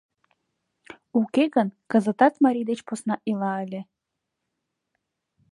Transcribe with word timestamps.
Уке 1.19 1.43
гын, 1.55 1.67
кызытат 1.91 2.33
марий 2.43 2.65
деч 2.69 2.79
посна 2.87 3.15
ила 3.31 3.53
ыле. 3.65 3.81